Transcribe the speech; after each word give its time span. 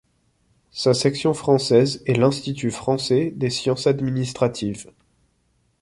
Sa 0.71 0.95
section 0.95 1.35
française 1.35 2.01
est 2.07 2.15
l'Institut 2.17 2.71
français 2.71 3.31
des 3.35 3.51
sciences 3.51 3.85
administratives. 3.85 4.91